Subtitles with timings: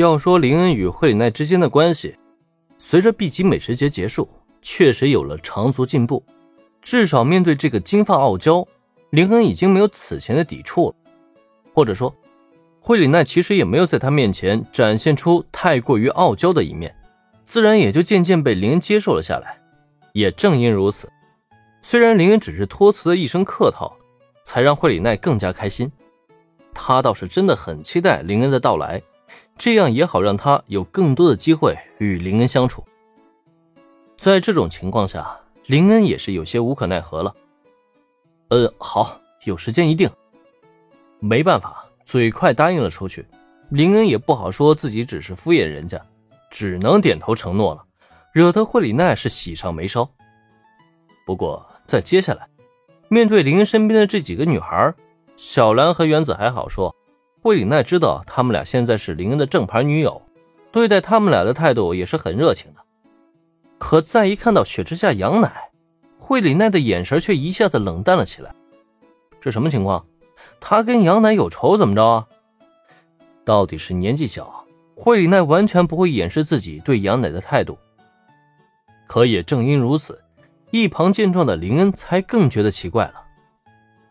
[0.00, 2.16] 要说林恩与惠里奈之间的关系，
[2.78, 4.28] 随着 B 级美食节结束，
[4.62, 6.24] 确实有了长足进步。
[6.80, 8.66] 至少面对这个金发傲娇，
[9.10, 10.94] 林恩已经没有此前的抵触了，
[11.74, 12.14] 或者说，
[12.80, 16.94] 惠里奈其实也没有在他面前展现出太过于傲娇的一面，
[17.44, 19.60] 自然也就渐渐被林恩接受了下来。
[20.14, 21.10] 也正因如此，
[21.82, 23.94] 虽然林恩只是托辞的一声客套，
[24.44, 25.92] 才让惠里奈更加开心。
[26.72, 29.02] 他倒是真的很期待林恩的到来。
[29.58, 32.84] 这样也好让他有更多的机会与林恩相处。
[34.16, 37.34] 在这种情况下，林恩也是有些无可奈何了。
[38.48, 40.10] 呃，好，有时间一定。
[41.18, 43.26] 没办法，嘴快答应了出去。
[43.70, 46.00] 林恩也不好说自己只是敷衍人家，
[46.50, 47.84] 只能点头承诺了，
[48.32, 50.10] 惹得惠里奈是喜上眉梢。
[51.24, 52.48] 不过在接下来，
[53.08, 54.92] 面对林恩身边的这几个女孩，
[55.36, 56.94] 小兰和原子还好说。
[57.42, 60.20] 惠里奈知道他们俩现在是林恩的正牌女友，
[60.70, 62.80] 对待他们俩的态度也是很热情的。
[63.78, 65.70] 可再一看到雪之下杨乃，
[66.18, 68.54] 惠里奈的眼神却一下子冷淡了起来。
[69.40, 70.04] 这什么情况？
[70.60, 72.26] 他跟杨乃有仇怎么着啊？
[73.42, 77.78] 到底是年纪小，惠里奈完全不会掩饰自己对杨乃的态度。
[79.06, 80.22] 可也正因如此，
[80.70, 83.14] 一旁见状的林恩才更觉得奇怪了，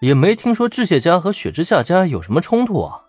[0.00, 3.02] 也没听说智谢家和雪之下家有什么冲突啊。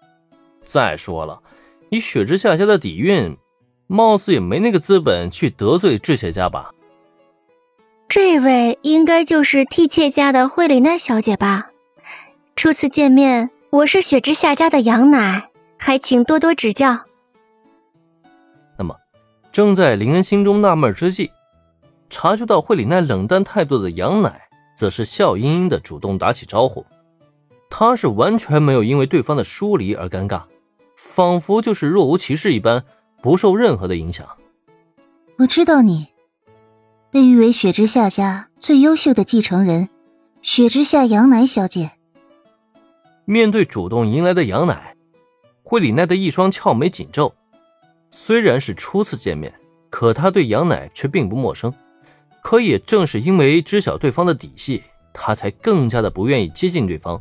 [0.68, 1.42] 再说了，
[1.90, 3.38] 以雪之下家的底蕴，
[3.88, 6.72] 貌似也没那个资本去得罪智谢家吧？
[8.10, 11.70] 这位应该就是替妾家的惠里奈小姐吧？
[12.58, 17.00] 初次见面，我是雪之下家的杨奶，还请多多指教。
[18.78, 18.96] 那么，
[19.52, 21.32] 正在林恩心中纳闷之际，
[22.10, 24.42] 察觉到惠里奈冷淡态度的杨奶，
[24.76, 26.86] 则是笑盈盈的主动打起招呼。
[27.70, 30.42] 他是完全没有因为对方的疏离而尴尬。
[31.18, 32.86] 仿佛就是若无其事一般，
[33.24, 34.24] 不受任何的影响。
[35.40, 36.10] 我知道你，
[37.10, 39.90] 被誉为雪之下家最优秀的继承人，
[40.44, 41.90] 雪之下杨乃小姐。
[43.26, 44.96] 面对主动迎来的杨乃，
[45.64, 47.34] 惠里奈的一双俏眉紧皱。
[48.12, 49.52] 虽然是初次见面，
[49.90, 51.74] 可他对杨乃却并不陌生。
[52.44, 57.20] 可也正是因为知晓对方的底细，他才更加的不愿意接近对方。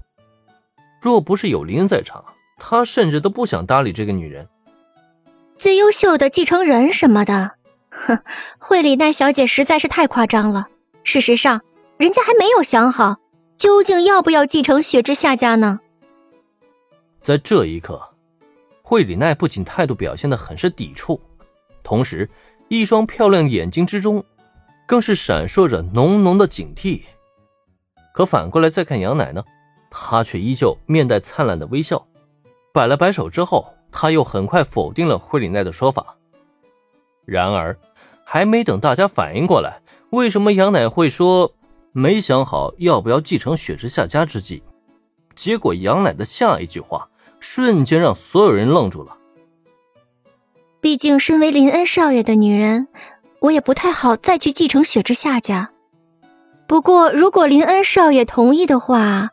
[1.01, 2.23] 若不是有林恩在场。
[2.57, 4.49] 他甚至都不想搭理这个女人。
[5.57, 7.53] 最优秀的继承人什么的，
[7.91, 8.19] 哼，
[8.59, 10.69] 惠里奈小姐实在是太夸张了。
[11.05, 11.63] 事实上，
[11.97, 13.17] 人家还没有想好
[13.57, 15.81] 究竟要不要继承雪之下家呢。
[17.23, 18.03] 在这一刻，
[18.83, 21.21] 惠里奈不仅态度表现的很是抵触，
[21.83, 22.29] 同时
[22.69, 24.25] 一双漂亮眼睛之中，
[24.87, 27.03] 更是闪烁着浓浓的警惕。
[28.13, 29.45] 可反过来再看杨奶呢，
[29.91, 32.07] 她却依旧面带灿烂的微笑。
[32.77, 36.19] 摆了摆手之后，他又很快否定了惠里奈的说法。
[37.25, 37.75] 然而，
[38.23, 41.55] 还没等大家反应过来，为什么杨乃会说
[41.93, 44.63] 没想好要不要继承雪之下家之际，
[45.35, 47.09] 结果杨乃的下一句话
[47.41, 49.17] 瞬间让所有人愣住了。
[50.83, 52.89] 毕竟，身为林恩少爷的女人，
[53.41, 55.71] 我也不太好再去继承雪之下家。
[56.67, 59.31] 不过，如果林恩少爷同意的话，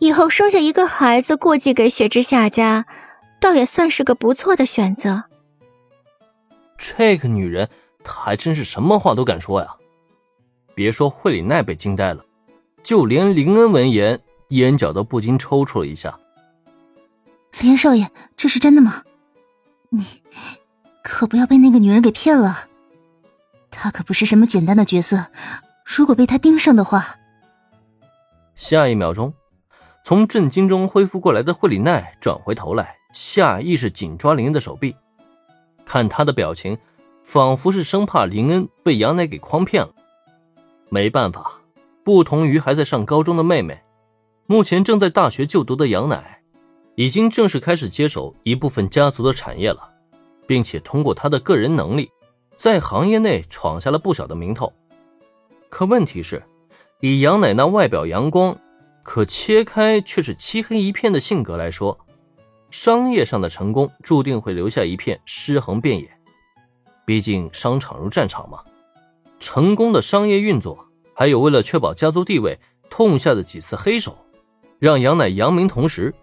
[0.00, 2.86] 以后生下一个孩子过继给雪之下家，
[3.40, 5.24] 倒也算是个不错的选择。
[6.76, 7.68] 这个女人，
[8.04, 9.68] 她还真是什么话都敢说呀！
[10.74, 12.24] 别说惠里奈被惊呆了，
[12.84, 14.20] 就连林恩闻言，
[14.50, 16.16] 眼角都不禁抽搐了一下。
[17.60, 19.02] 林少爷，这是真的吗？
[19.90, 20.22] 你
[21.02, 22.68] 可不要被那个女人给骗了，
[23.70, 25.32] 她可不是什么简单的角色，
[25.84, 27.16] 如果被她盯上的话，
[28.54, 29.34] 下一秒钟。
[30.08, 34.96] 从震惊中恢复过来的惠里奈转回头来，下意识紧抓林恩的手臂，
[35.84, 36.78] 看他的表情，
[37.22, 39.90] 仿佛是生怕林恩被杨乃给诓骗了。
[40.88, 41.60] 没办法，
[42.04, 43.82] 不同于还在上高中的妹妹，
[44.46, 46.40] 目前正在大学就读的杨乃，
[46.94, 49.90] 已经正式开始接手一部分家族的产业了，
[50.46, 52.10] 并且通过他的个人能力，
[52.56, 54.72] 在行业内闯下了不小的名头。
[55.68, 56.42] 可问题是，
[57.00, 58.58] 以杨乃那外表阳光。
[59.08, 61.98] 可切开却是漆黑一片的性格来说，
[62.70, 66.10] 商业上的成功注定会留下一片尸横遍野。
[67.06, 68.62] 毕竟商场如战场嘛，
[69.40, 72.58] 成功的商业运作，还有为了确保家族地位
[72.90, 74.14] 痛下的几次黑手，
[74.78, 76.14] 让杨乃扬名，同时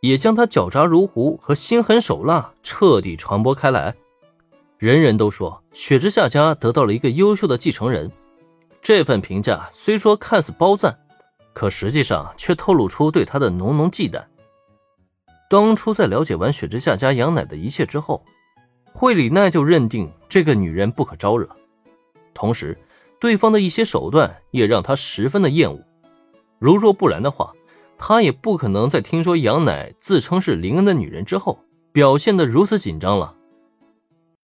[0.00, 3.94] 也将他狡诈如狐和心狠手辣彻底传播开来。
[4.78, 8.10] 人人都说雪之下家得到了一个优秀的继承人，
[8.80, 10.98] 这份评价虽说看似褒赞。
[11.52, 14.22] 可实际上却透露出对他的浓浓忌惮。
[15.48, 18.24] 当初在了解完雪之下家杨奶的一切之后，
[18.92, 21.48] 惠里奈就认定这个女人不可招惹，
[22.32, 22.78] 同时，
[23.18, 25.80] 对方的一些手段也让他十分的厌恶。
[26.58, 27.52] 如若不然的话，
[27.98, 33.34] 他也不可能在听说杨乃自称是林恩的女人之后，表现的如此紧张了。